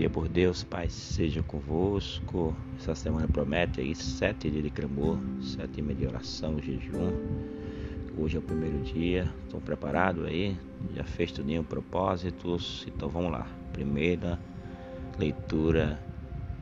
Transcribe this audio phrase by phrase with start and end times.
[0.00, 2.56] dia por Deus, Pai, seja convosco.
[2.78, 7.12] Essa semana promete aí sete dias de clamor, sete dias de oração, jejum.
[8.16, 10.56] Hoje é o primeiro dia, estão preparados aí?
[10.96, 12.86] Já fez tudinho propósitos?
[12.88, 13.46] Então vamos lá.
[13.74, 14.40] Primeira
[15.18, 16.02] leitura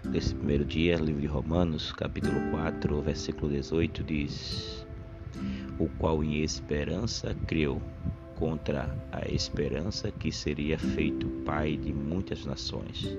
[0.06, 4.84] desse primeiro dia, livro de Romanos, capítulo 4, versículo 18 diz:
[5.78, 7.80] O qual em esperança creu
[8.38, 13.18] contra a esperança que seria feito pai de muitas nações.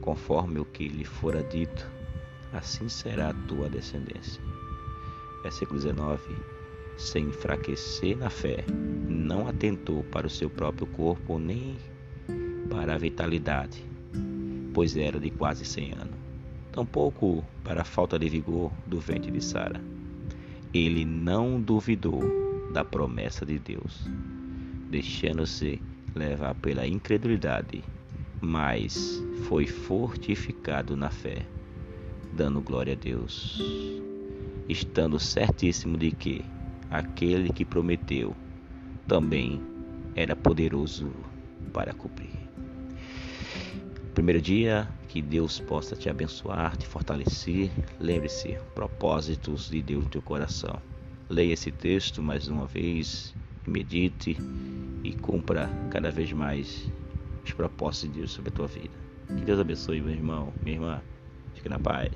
[0.00, 1.88] Conforme o que lhe fora dito,
[2.52, 4.42] assim será a tua descendência.
[5.44, 6.20] Versículo 19.
[6.96, 8.64] Sem enfraquecer na fé,
[9.08, 11.76] não atentou para o seu próprio corpo nem
[12.68, 13.84] para a vitalidade,
[14.72, 16.14] pois era de quase cem anos.
[16.72, 19.80] Tampouco para a falta de vigor do ventre de Sara.
[20.72, 22.43] Ele não duvidou
[22.74, 24.04] da promessa de Deus,
[24.90, 25.80] deixando-se
[26.12, 27.84] levar pela incredulidade,
[28.40, 31.46] mas foi fortificado na fé,
[32.32, 33.62] dando glória a Deus,
[34.68, 36.44] estando certíssimo de que
[36.90, 38.34] aquele que prometeu
[39.06, 39.62] também
[40.16, 41.12] era poderoso
[41.72, 42.34] para cumprir.
[44.14, 47.70] Primeiro dia, que Deus possa te abençoar, te fortalecer.
[48.00, 50.80] Lembre-se, propósitos de Deus no teu coração.
[51.28, 53.34] Leia esse texto mais uma vez,
[53.66, 54.36] medite
[55.02, 56.90] e cumpra cada vez mais
[57.44, 58.94] os propósitos de Deus sobre a tua vida.
[59.28, 61.02] Que Deus abençoe, meu irmão, minha irmã.
[61.54, 62.12] Fique na paz.